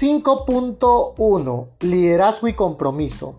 [0.00, 3.34] 5.1 Liderazgo y compromiso.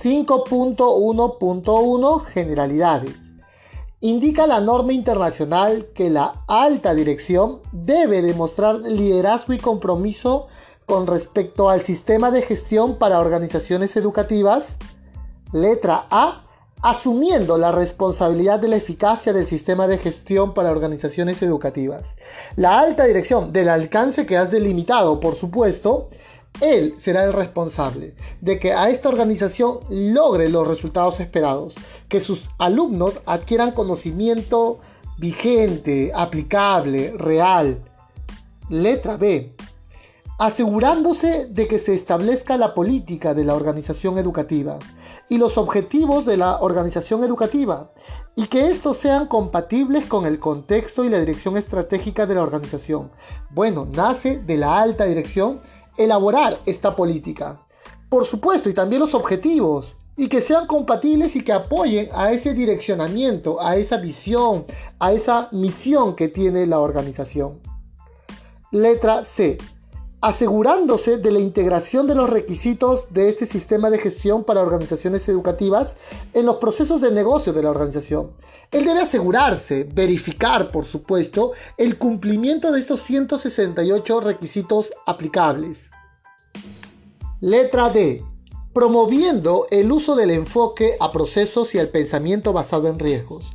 [0.00, 3.14] 5.1.1 Generalidades.
[4.00, 10.48] Indica la norma internacional que la alta dirección debe demostrar liderazgo y compromiso
[10.86, 14.76] con respecto al sistema de gestión para organizaciones educativas.
[15.52, 16.41] Letra A
[16.82, 22.16] asumiendo la responsabilidad de la eficacia del sistema de gestión para organizaciones educativas.
[22.56, 26.08] La alta dirección del alcance que has delimitado, por supuesto,
[26.60, 31.76] él será el responsable de que a esta organización logre los resultados esperados,
[32.08, 34.80] que sus alumnos adquieran conocimiento
[35.18, 37.78] vigente, aplicable, real.
[38.68, 39.54] Letra B
[40.38, 44.78] asegurándose de que se establezca la política de la organización educativa
[45.28, 47.92] y los objetivos de la organización educativa
[48.34, 53.10] y que estos sean compatibles con el contexto y la dirección estratégica de la organización.
[53.50, 55.60] Bueno, nace de la alta dirección
[55.96, 57.60] elaborar esta política.
[58.08, 62.54] Por supuesto, y también los objetivos, y que sean compatibles y que apoyen a ese
[62.54, 64.66] direccionamiento, a esa visión,
[64.98, 67.60] a esa misión que tiene la organización.
[68.70, 69.58] Letra C
[70.22, 75.96] asegurándose de la integración de los requisitos de este sistema de gestión para organizaciones educativas
[76.32, 78.30] en los procesos de negocio de la organización.
[78.70, 85.90] Él debe asegurarse, verificar, por supuesto, el cumplimiento de estos 168 requisitos aplicables.
[87.40, 88.22] Letra D.
[88.72, 93.50] Promoviendo el uso del enfoque a procesos y al pensamiento basado en riesgos.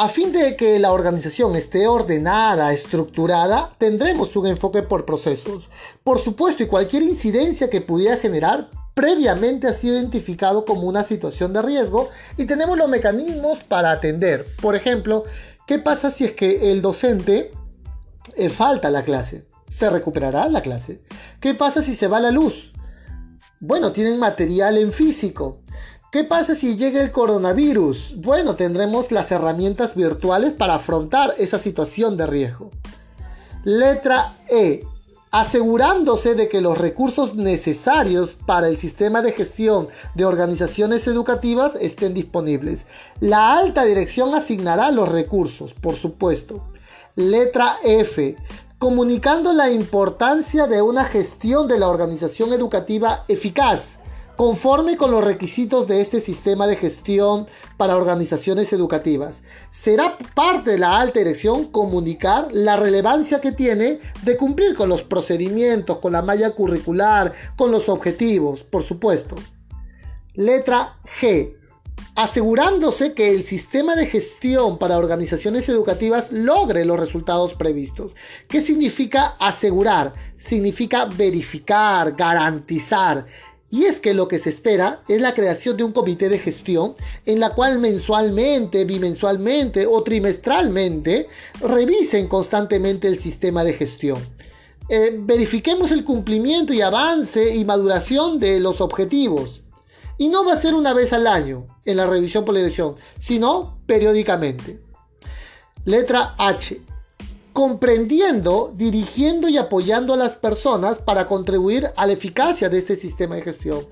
[0.00, 5.68] A fin de que la organización esté ordenada, estructurada, tendremos un enfoque por procesos.
[6.04, 11.52] Por supuesto, y cualquier incidencia que pudiera generar previamente ha sido identificado como una situación
[11.52, 14.46] de riesgo y tenemos los mecanismos para atender.
[14.62, 15.24] Por ejemplo,
[15.66, 17.50] ¿qué pasa si es que el docente
[18.36, 19.48] eh, falta la clase?
[19.76, 21.02] ¿Se recuperará la clase?
[21.40, 22.72] ¿Qué pasa si se va la luz?
[23.58, 25.58] Bueno, tienen material en físico.
[26.10, 28.14] ¿Qué pasa si llega el coronavirus?
[28.16, 32.70] Bueno, tendremos las herramientas virtuales para afrontar esa situación de riesgo.
[33.62, 34.86] Letra E.
[35.30, 42.14] Asegurándose de que los recursos necesarios para el sistema de gestión de organizaciones educativas estén
[42.14, 42.86] disponibles.
[43.20, 46.64] La alta dirección asignará los recursos, por supuesto.
[47.16, 48.34] Letra F
[48.78, 53.97] comunicando la importancia de una gestión de la organización educativa eficaz
[54.38, 59.42] conforme con los requisitos de este sistema de gestión para organizaciones educativas.
[59.72, 65.02] Será parte de la alta dirección comunicar la relevancia que tiene de cumplir con los
[65.02, 69.34] procedimientos, con la malla curricular, con los objetivos, por supuesto.
[70.34, 71.56] Letra G.
[72.14, 78.14] Asegurándose que el sistema de gestión para organizaciones educativas logre los resultados previstos.
[78.48, 80.14] ¿Qué significa asegurar?
[80.36, 83.26] Significa verificar, garantizar
[83.70, 86.94] y es que lo que se espera es la creación de un comité de gestión
[87.26, 91.28] en la cual mensualmente, bimensualmente o trimestralmente
[91.60, 94.18] revisen constantemente el sistema de gestión.
[94.88, 99.60] Eh, verifiquemos el cumplimiento y avance y maduración de los objetivos.
[100.16, 102.96] Y no va a ser una vez al año en la revisión por la dirección,
[103.20, 104.80] sino periódicamente.
[105.84, 106.80] Letra H
[107.58, 113.34] comprendiendo, dirigiendo y apoyando a las personas para contribuir a la eficacia de este sistema
[113.34, 113.84] de gestión.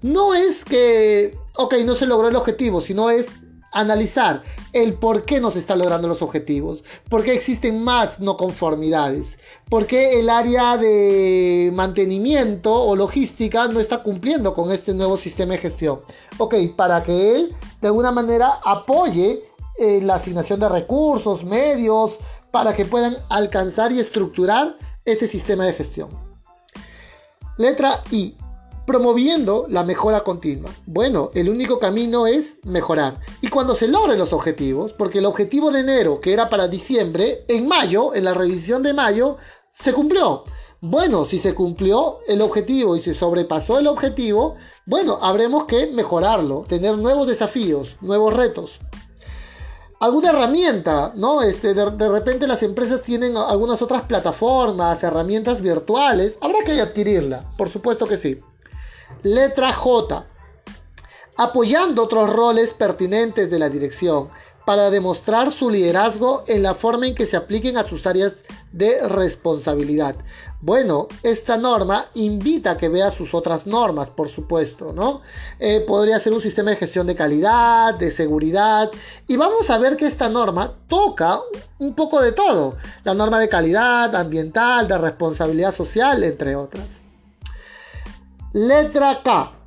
[0.00, 3.26] No es que, ok, no se logró el objetivo, sino es
[3.70, 8.36] analizar el por qué no se están logrando los objetivos, por qué existen más no
[8.36, 9.38] conformidades,
[9.70, 15.52] por qué el área de mantenimiento o logística no está cumpliendo con este nuevo sistema
[15.52, 16.00] de gestión.
[16.38, 19.44] Ok, para que él de alguna manera apoye
[19.78, 22.18] eh, la asignación de recursos, medios,
[22.52, 26.10] para que puedan alcanzar y estructurar este sistema de gestión.
[27.58, 28.36] Letra I.
[28.86, 30.70] Promoviendo la mejora continua.
[30.86, 33.20] Bueno, el único camino es mejorar.
[33.40, 37.44] Y cuando se logren los objetivos, porque el objetivo de enero, que era para diciembre,
[37.46, 39.36] en mayo, en la revisión de mayo,
[39.72, 40.44] se cumplió.
[40.80, 46.64] Bueno, si se cumplió el objetivo y se sobrepasó el objetivo, bueno, habremos que mejorarlo,
[46.68, 48.80] tener nuevos desafíos, nuevos retos
[50.02, 51.42] alguna herramienta, ¿no?
[51.42, 56.34] Este, de, repente las empresas tienen algunas otras plataformas, herramientas virtuales.
[56.40, 58.40] Habrá que adquirirla, por supuesto que sí.
[59.22, 60.26] Letra J.
[61.38, 64.30] Apoyando otros roles pertinentes de la dirección
[64.64, 68.34] para demostrar su liderazgo en la forma en que se apliquen a sus áreas
[68.72, 70.16] de responsabilidad.
[70.60, 75.22] Bueno, esta norma invita a que vea sus otras normas, por supuesto, ¿no?
[75.58, 78.88] Eh, podría ser un sistema de gestión de calidad, de seguridad,
[79.26, 81.40] y vamos a ver que esta norma toca
[81.78, 82.76] un poco de todo.
[83.02, 86.86] La norma de calidad ambiental, de responsabilidad social, entre otras.
[88.52, 89.61] Letra K.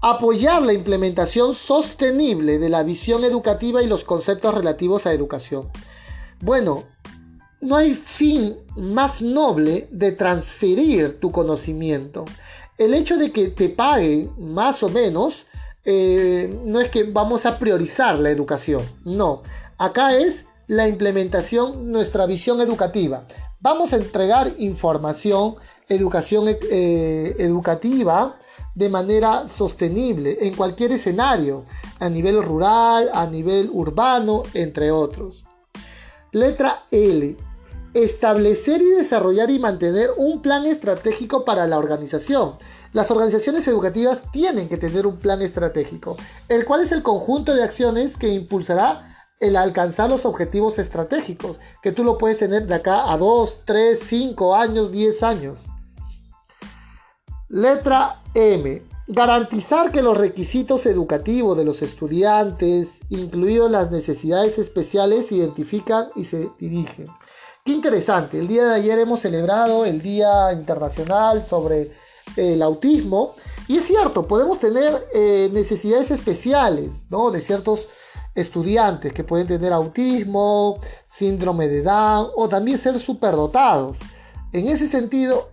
[0.00, 5.70] Apoyar la implementación sostenible de la visión educativa y los conceptos relativos a educación.
[6.40, 6.84] Bueno,
[7.60, 12.24] no hay fin más noble de transferir tu conocimiento.
[12.78, 15.46] El hecho de que te paguen más o menos
[15.84, 19.42] eh, no es que vamos a priorizar la educación, no.
[19.78, 23.26] Acá es la implementación, nuestra visión educativa.
[23.58, 25.56] Vamos a entregar información,
[25.88, 28.38] educación eh, educativa
[28.78, 31.64] de manera sostenible en cualquier escenario,
[31.98, 35.44] a nivel rural, a nivel urbano, entre otros.
[36.30, 37.36] Letra L.
[37.92, 42.54] Establecer y desarrollar y mantener un plan estratégico para la organización.
[42.92, 46.16] Las organizaciones educativas tienen que tener un plan estratégico,
[46.48, 51.90] el cual es el conjunto de acciones que impulsará el alcanzar los objetivos estratégicos, que
[51.90, 55.58] tú lo puedes tener de acá a 2, 3, 5 años, 10 años.
[57.48, 58.82] Letra M.
[59.06, 66.24] Garantizar que los requisitos educativos de los estudiantes, incluidas las necesidades especiales, se identifican y
[66.24, 67.06] se dirigen.
[67.64, 68.38] Qué interesante.
[68.38, 71.92] El día de ayer hemos celebrado el Día Internacional sobre
[72.36, 73.34] el autismo.
[73.66, 77.30] Y es cierto, podemos tener eh, necesidades especiales, ¿no?
[77.30, 77.88] De ciertos
[78.34, 83.98] estudiantes que pueden tener autismo, síndrome de Down o también ser superdotados.
[84.52, 85.48] En ese sentido,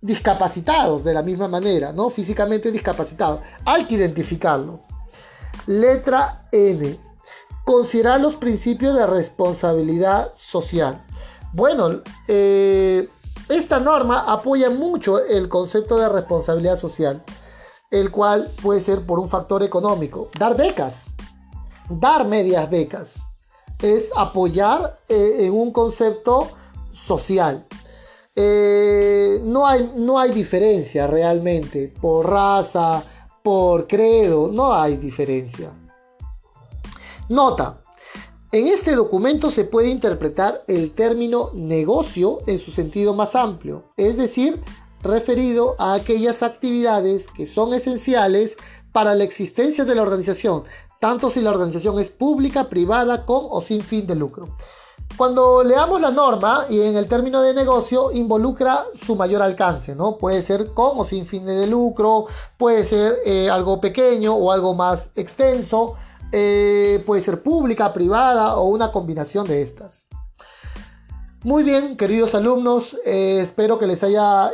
[0.00, 2.10] discapacitados de la misma manera, ¿no?
[2.10, 3.40] Físicamente discapacitados.
[3.64, 4.80] Hay que identificarlo.
[5.66, 6.98] Letra N.
[7.64, 11.04] Considerar los principios de responsabilidad social.
[11.52, 13.08] Bueno, eh,
[13.48, 17.24] esta norma apoya mucho el concepto de responsabilidad social,
[17.90, 20.30] el cual puede ser por un factor económico.
[20.38, 21.04] Dar becas,
[21.88, 23.16] dar medias becas,
[23.82, 26.48] es apoyar eh, en un concepto
[26.92, 27.66] social.
[28.40, 33.02] Eh, no, hay, no hay diferencia realmente por raza,
[33.42, 35.72] por credo, no hay diferencia.
[37.28, 37.80] Nota,
[38.52, 44.16] en este documento se puede interpretar el término negocio en su sentido más amplio, es
[44.16, 44.62] decir,
[45.02, 48.54] referido a aquellas actividades que son esenciales
[48.92, 50.62] para la existencia de la organización,
[51.00, 54.56] tanto si la organización es pública, privada, con o sin fin de lucro.
[55.18, 60.16] Cuando leamos la norma y en el término de negocio involucra su mayor alcance, ¿no?
[60.16, 62.26] Puede ser con o sin fines de lucro,
[62.56, 65.94] puede ser eh, algo pequeño o algo más extenso,
[66.30, 70.06] eh, puede ser pública, privada o una combinación de estas.
[71.42, 74.52] Muy bien, queridos alumnos, eh, espero que les haya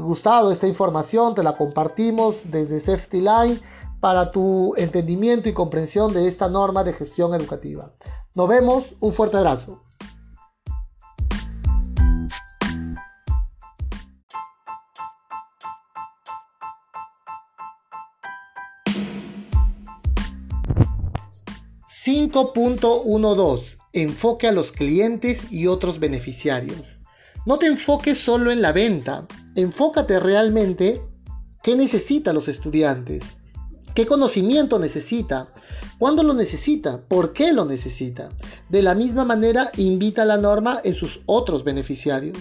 [0.00, 3.60] gustado esta información, te la compartimos desde Safety Line
[4.00, 7.90] para tu entendimiento y comprensión de esta norma de gestión educativa.
[8.34, 9.82] Nos vemos, un fuerte abrazo.
[22.08, 23.76] 5.12.
[23.92, 27.00] Enfoque a los clientes y otros beneficiarios.
[27.44, 31.02] No te enfoques solo en la venta, enfócate realmente
[31.62, 33.24] qué necesitan los estudiantes,
[33.92, 35.50] qué conocimiento necesita,
[35.98, 38.30] cuándo lo necesita, por qué lo necesita.
[38.70, 42.38] De la misma manera, invita la norma en sus otros beneficiarios.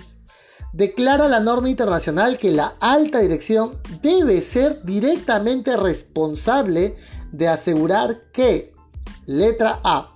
[0.71, 6.95] Declara la norma internacional que la alta dirección debe ser directamente responsable
[7.33, 8.76] de asegurar que
[9.25, 10.15] Letra A.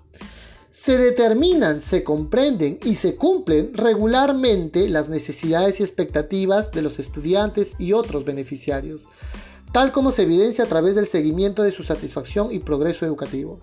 [0.71, 7.73] Se determinan, se comprenden y se cumplen regularmente las necesidades y expectativas de los estudiantes
[7.77, 9.03] y otros beneficiarios,
[9.73, 13.59] tal como se evidencia a través del seguimiento de su satisfacción y progreso educativo.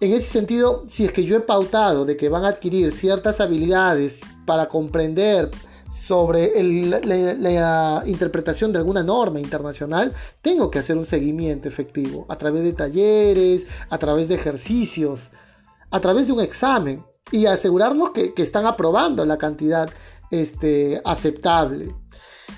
[0.00, 3.40] En ese sentido, si es que yo he pautado de que van a adquirir ciertas
[3.40, 5.50] habilidades para comprender
[5.90, 10.12] sobre la, interpretación de alguna norma internacional,
[10.42, 15.30] tengo que hacer un seguimiento efectivo a través de talleres, a través de ejercicios,
[15.90, 19.88] a través de un examen y asegurarnos que, están aprobando la cantidad
[20.30, 21.94] este, aceptable.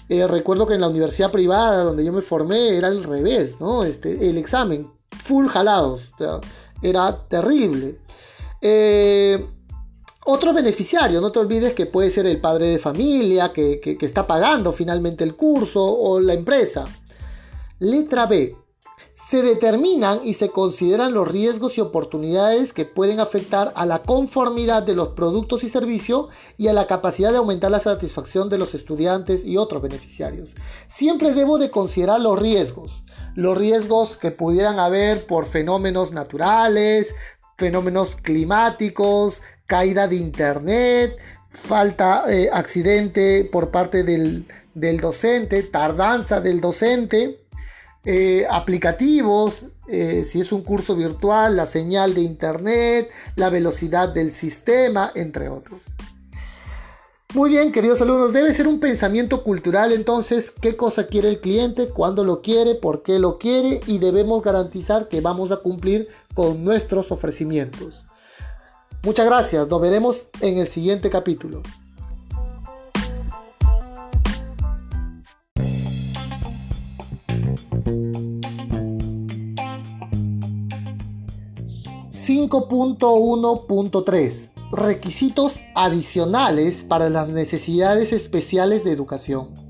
[0.09, 3.85] Eh, recuerdo que en la universidad privada donde yo me formé era al revés, ¿no?
[3.85, 4.91] Este, el examen,
[5.25, 6.11] full jalados,
[6.83, 7.99] era terrible.
[8.61, 9.47] Eh,
[10.31, 14.75] otro beneficiario, no te olvides que puede ser el padre de familia que, está pagando
[14.75, 16.85] finalmente el curso o la empresa.
[17.79, 18.55] Letra B.
[19.31, 24.83] Se determinan y se consideran los riesgos y oportunidades que pueden afectar a la conformidad
[24.83, 28.75] de los productos y servicios y a la capacidad de aumentar la satisfacción de los
[28.75, 30.51] estudiantes y otros beneficiarios.
[30.89, 33.03] Siempre debo de considerar los riesgos.
[33.35, 37.15] Los riesgos que pudieran haber por fenómenos naturales,
[37.57, 41.19] fenómenos climáticos, caída de internet,
[41.51, 44.47] falta, eh, accidente por parte del,
[45.01, 47.45] docente, tardanza del docente,
[48.05, 54.33] eh, aplicativos, eh, si es un curso virtual, la señal de internet, la velocidad del
[54.33, 55.83] sistema, entre otros.
[57.35, 61.89] Muy bien, queridos alumnos, debe ser un pensamiento cultural entonces qué cosa quiere el cliente,
[61.91, 66.65] cuándo lo quiere, por qué lo quiere y debemos garantizar que vamos a cumplir con
[66.65, 68.08] nuestros ofrecimientos.
[69.03, 71.63] Muchas gracias, nos veremos en el siguiente capítulo.
[82.29, 89.68] 5.1.3 Requisitos adicionales para las necesidades especiales de educación.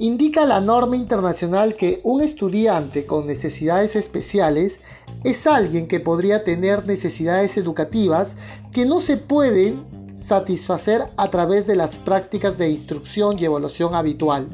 [0.00, 4.78] Indica la norma internacional que un estudiante con necesidades especiales
[5.24, 8.28] es alguien que podría tener necesidades educativas
[8.70, 9.84] que no se pueden
[10.28, 14.46] satisfacer a través de las prácticas de instrucción y evaluación habitual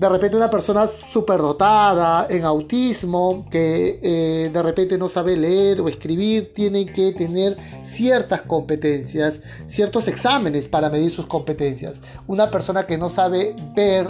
[0.00, 5.90] de repente una persona superdotada en autismo, que eh, de repente no sabe leer o
[5.90, 12.00] escribir, tiene que tener ciertas competencias, ciertos exámenes para medir sus competencias.
[12.26, 14.08] Una persona que no sabe ver,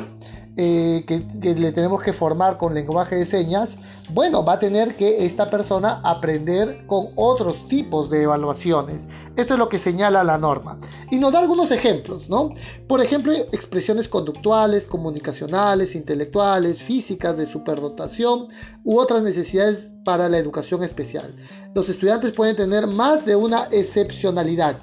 [0.57, 3.71] eh, que, que, le tenemos que formar con lenguaje de señas,
[4.13, 9.03] bueno, va a tener que esta persona aprender con otros tipos de evaluaciones.
[9.37, 10.79] Esto es lo que señala la norma.
[11.11, 12.53] Y nos da algunos ejemplos, ¿no?
[12.89, 18.49] Por ejemplo, expresiones conductuales, comunicacionales, intelectuales, físicas, de superdotación
[18.85, 21.35] u otras necesidades para la educación especial.
[21.75, 24.79] Los estudiantes pueden tener más de una excepcionalidad.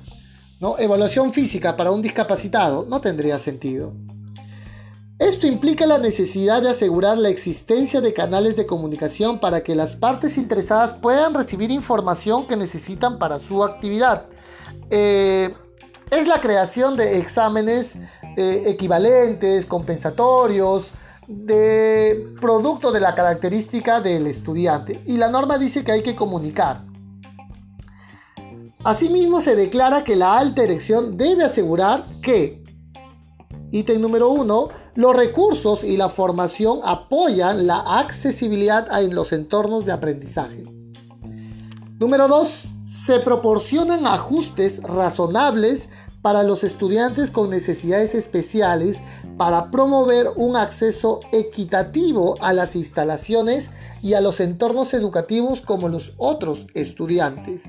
[0.59, 0.77] ¿no?
[0.79, 3.93] Evaluación física para un discapacitado no tendría sentido.
[5.19, 9.95] Esto implica la necesidad de asegurar la existencia de canales de comunicación para que las
[9.95, 14.27] partes interesadas puedan recibir información que necesitan para su actividad.
[14.91, 15.55] Eh,
[16.11, 17.95] es la creación de exámenes
[18.37, 20.91] eh, equivalentes, compensatorios,
[21.27, 25.01] de producto de la característica del estudiante.
[25.07, 26.83] Y la norma dice que hay que comunicar.
[28.83, 32.63] Asimismo, se declara que la alta dirección debe asegurar que,
[33.71, 39.91] ítem número uno, los recursos y la formación apoyan la accesibilidad en los entornos de
[39.91, 40.63] aprendizaje.
[41.99, 42.65] Número 2.
[43.05, 45.87] Se proporcionan ajustes razonables
[46.23, 48.97] para los estudiantes con necesidades especiales
[49.37, 53.69] para promover un acceso equitativo a las instalaciones
[54.01, 57.61] y a los entornos educativos como los otros estudiantes.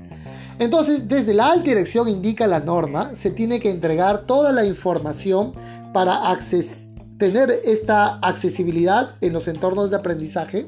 [0.57, 5.53] Entonces, desde la alta dirección indica la norma, se tiene que entregar toda la información
[5.93, 6.88] para acceder
[7.19, 10.65] tener esta accesibilidad en los entornos de aprendizaje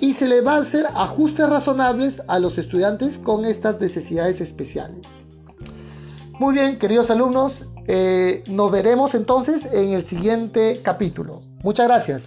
[0.00, 5.06] y se le va a hacer ajustes razonables a los estudiantes con estas necesidades especiales.
[6.38, 11.42] Muy bien, queridos alumnos, eh, nos veremos entonces en el siguiente capítulo.
[11.62, 12.22] Muchas gracias.